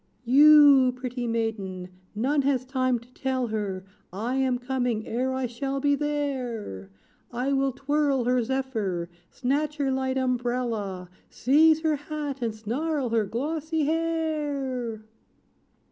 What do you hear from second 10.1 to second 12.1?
umbrella, Seize her